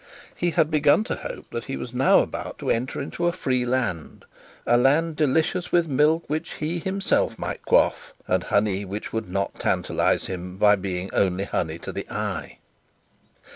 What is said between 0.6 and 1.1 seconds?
begun